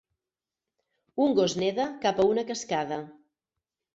Un 1.25 1.35
gos 1.41 1.55
neda 1.63 1.85
cap 2.07 2.21
a 2.23 2.27
una 2.31 2.47
cascada. 2.47 2.97